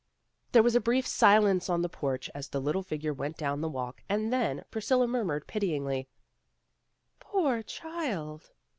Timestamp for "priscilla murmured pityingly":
4.71-6.07